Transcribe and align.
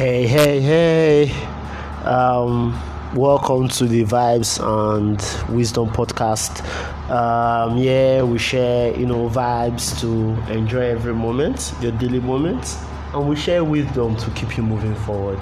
Hey, 0.00 0.26
hey, 0.26 0.60
hey. 0.62 1.30
Um, 2.06 2.72
welcome 3.14 3.68
to 3.68 3.84
the 3.84 4.02
Vibes 4.04 4.58
and 4.58 5.20
Wisdom 5.54 5.90
podcast. 5.90 6.64
Um, 7.10 7.76
yeah, 7.76 8.22
we 8.22 8.38
share, 8.38 8.98
you 8.98 9.04
know, 9.04 9.28
vibes 9.28 10.00
to 10.00 10.08
enjoy 10.50 10.86
every 10.86 11.12
moment, 11.12 11.74
your 11.82 11.92
daily 11.92 12.18
moments, 12.18 12.82
and 13.12 13.28
we 13.28 13.36
share 13.36 13.62
wisdom 13.62 14.16
to 14.16 14.30
keep 14.30 14.56
you 14.56 14.62
moving 14.62 14.94
forward. 14.94 15.38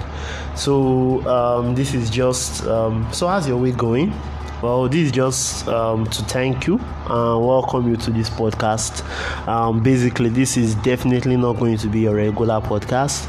So, 0.57 1.25
um, 1.25 1.73
this 1.73 1.93
is 1.93 2.09
just, 2.09 2.67
um, 2.67 3.07
so 3.13 3.29
how's 3.29 3.47
your 3.47 3.55
week 3.55 3.77
going? 3.77 4.13
Well, 4.61 4.89
this 4.89 5.05
is 5.05 5.11
just 5.13 5.69
um, 5.69 6.05
to 6.07 6.21
thank 6.23 6.67
you 6.67 6.81
and 7.05 7.47
welcome 7.47 7.87
you 7.89 7.95
to 7.95 8.11
this 8.11 8.29
podcast. 8.29 9.07
Um, 9.47 9.81
basically, 9.81 10.27
this 10.27 10.57
is 10.57 10.75
definitely 10.75 11.37
not 11.37 11.59
going 11.59 11.77
to 11.77 11.87
be 11.87 12.07
a 12.07 12.13
regular 12.13 12.59
podcast. 12.59 13.25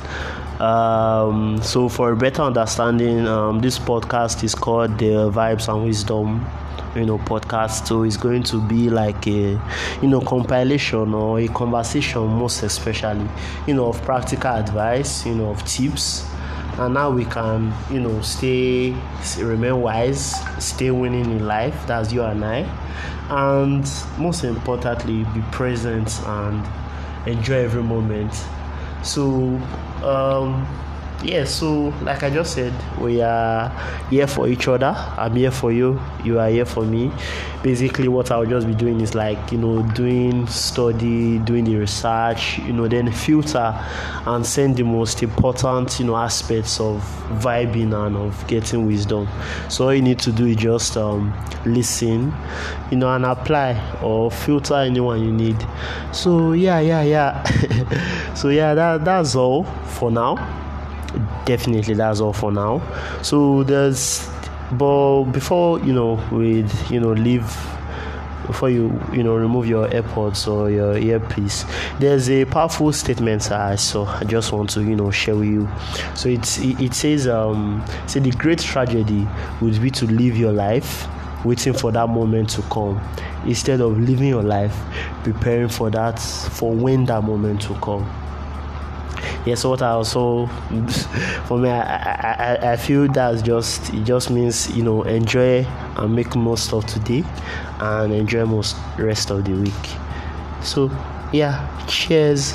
Um, 0.60 1.58
so, 1.62 1.88
for 1.88 2.12
a 2.12 2.16
better 2.16 2.42
understanding, 2.42 3.26
um, 3.26 3.60
this 3.60 3.78
podcast 3.78 4.44
is 4.44 4.54
called 4.54 4.98
the 4.98 5.30
Vibes 5.30 5.72
and 5.72 5.84
Wisdom 5.84 6.46
you 6.94 7.06
know 7.06 7.18
podcast. 7.18 7.86
So 7.86 8.02
it's 8.02 8.16
going 8.16 8.42
to 8.44 8.60
be 8.68 8.90
like 8.90 9.26
a 9.26 9.60
you 10.02 10.08
know 10.08 10.20
compilation 10.20 11.14
or 11.14 11.40
a 11.40 11.48
conversation 11.48 12.26
most 12.26 12.62
especially 12.62 13.28
you 13.66 13.74
know 13.74 13.88
of 13.88 14.02
practical 14.02 14.50
advice 14.50 15.24
you 15.24 15.34
know 15.34 15.50
of 15.50 15.64
tips. 15.64 16.26
And 16.78 16.94
now 16.94 17.10
we 17.10 17.24
can 17.24 17.72
you 17.90 18.00
know 18.00 18.20
stay 18.22 18.94
remain 19.38 19.80
wise 19.80 20.34
stay 20.62 20.90
winning 20.90 21.24
in 21.24 21.46
life. 21.46 21.86
That's 21.86 22.12
you 22.12 22.22
and 22.22 22.44
i. 22.44 22.66
And 23.30 23.88
most 24.18 24.44
importantly 24.44 25.24
be 25.32 25.40
present 25.52 26.20
and 26.26 26.66
enjoy 27.26 27.64
every 27.64 27.82
moment 27.82 28.32
so 29.02 29.58
um 30.04 30.66
yeah 31.22 31.44
so 31.44 31.92
like 32.02 32.22
i 32.22 32.30
just 32.30 32.54
said 32.54 32.72
we 32.98 33.20
are 33.20 33.68
here 34.10 34.26
for 34.26 34.48
each 34.48 34.66
other. 34.66 34.94
I'm 35.16 35.36
here 35.36 35.52
for 35.52 35.70
you. 35.70 36.00
You 36.24 36.40
are 36.40 36.48
here 36.48 36.64
for 36.64 36.84
me. 36.84 37.12
Basically 37.62 38.08
what 38.08 38.30
i'll 38.30 38.46
just 38.46 38.66
be 38.66 38.74
doing 38.74 39.00
is 39.00 39.14
like 39.14 39.52
you 39.52 39.58
know 39.58 39.82
doing 39.92 40.46
study 40.46 41.38
doing 41.38 41.64
the 41.64 41.76
research 41.76 42.58
you 42.58 42.72
know 42.72 42.88
then 42.88 43.12
filter 43.12 43.72
and 44.26 44.44
send 44.44 44.76
the 44.76 44.82
most 44.82 45.22
important 45.22 46.00
you 46.00 46.06
know 46.06 46.16
aspects 46.16 46.80
of 46.80 47.02
vibing 47.40 47.94
and 47.94 48.16
of 48.16 48.46
getting 48.48 48.86
wisdom. 48.86 49.28
So 49.68 49.86
all 49.86 49.94
you 49.94 50.02
need 50.02 50.18
to 50.20 50.32
do 50.32 50.46
is 50.46 50.56
just 50.56 50.96
um, 50.96 51.32
listen 51.64 52.34
you 52.90 52.96
know 52.96 53.14
and 53.14 53.24
apply 53.24 53.78
or 54.02 54.30
filter 54.30 54.74
anyone 54.74 55.22
you 55.22 55.32
need. 55.32 55.56
So 56.12 56.52
yeah 56.52 56.80
yeah 56.80 57.02
yeah. 57.02 58.34
So 58.34 58.48
yeah 58.48 58.74
that 58.74 59.04
that's 59.04 59.36
all 59.36 59.64
for 59.64 60.10
now 60.10 60.59
definitely 61.44 61.94
that's 61.94 62.20
all 62.20 62.32
for 62.32 62.52
now. 62.52 62.82
So 63.22 63.62
there's 63.64 64.28
but 64.72 65.24
before 65.24 65.80
you 65.80 65.92
know 65.92 66.14
with 66.30 66.90
you 66.90 67.00
know 67.00 67.12
leave 67.12 67.44
before 68.46 68.70
you 68.70 69.00
you 69.12 69.22
know 69.22 69.34
remove 69.34 69.66
your 69.66 69.88
airpods 69.88 70.50
or 70.50 70.70
your 70.70 70.96
earpiece 70.96 71.64
there's 71.98 72.28
a 72.30 72.44
powerful 72.46 72.92
statement 72.92 73.50
i 73.52 73.74
saw. 73.76 74.06
I 74.06 74.24
just 74.24 74.52
want 74.52 74.70
to 74.70 74.82
you 74.82 74.96
know 74.96 75.10
share 75.10 75.36
with 75.36 75.48
you. 75.48 75.68
So 76.14 76.28
it's 76.28 76.58
it, 76.58 76.80
it 76.80 76.94
says 76.94 77.26
um 77.28 77.84
say 78.06 78.20
the 78.20 78.30
great 78.30 78.58
tragedy 78.58 79.26
would 79.60 79.80
be 79.80 79.90
to 79.92 80.06
live 80.06 80.36
your 80.36 80.52
life 80.52 81.06
waiting 81.44 81.72
for 81.72 81.90
that 81.92 82.08
moment 82.08 82.50
to 82.50 82.62
come 82.62 83.00
instead 83.46 83.80
of 83.80 83.98
living 83.98 84.28
your 84.28 84.42
life 84.42 84.76
preparing 85.22 85.68
for 85.68 85.90
that 85.90 86.18
for 86.18 86.72
when 86.74 87.06
that 87.06 87.22
moment 87.24 87.62
to 87.62 87.74
come 87.76 88.04
yes 89.50 89.64
what 89.64 89.82
i 89.82 89.90
also 89.90 90.46
for 91.46 91.58
me 91.58 91.68
I, 91.68 92.56
I 92.56 92.72
i 92.72 92.76
feel 92.76 93.08
that's 93.08 93.42
just 93.42 93.92
it 93.92 94.04
just 94.04 94.30
means 94.30 94.70
you 94.76 94.84
know 94.84 95.02
enjoy 95.02 95.64
and 95.96 96.14
make 96.14 96.36
most 96.36 96.72
of 96.72 96.86
today 96.86 97.24
and 97.80 98.12
enjoy 98.12 98.44
most 98.44 98.76
rest 98.98 99.30
of 99.30 99.44
the 99.44 99.52
week. 99.52 99.84
So 100.62 100.90
yeah 101.32 101.66
cheers 101.86 102.54